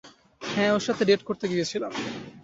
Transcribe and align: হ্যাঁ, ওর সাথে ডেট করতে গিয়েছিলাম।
হ্যাঁ, 0.41 0.71
ওর 0.75 0.83
সাথে 0.87 1.03
ডেট 1.05 1.21
করতে 1.23 1.45
গিয়েছিলাম। 1.47 1.91